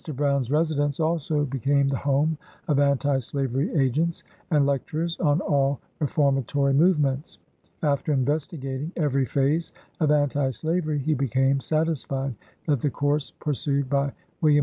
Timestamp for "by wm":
13.91-14.59